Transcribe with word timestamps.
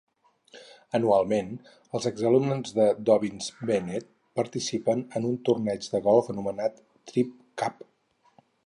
Anualment, 0.99 1.51
els 1.99 2.07
ex-alumnes 2.11 2.73
de 2.79 2.87
Dobyns-Bennett 3.11 4.11
participen 4.41 5.05
en 5.21 5.29
un 5.35 5.39
torneig 5.51 5.91
de 5.95 6.03
golf 6.11 6.37
anomenat 6.37 6.85
"Tribe 7.13 7.63
Cup". 7.63 7.89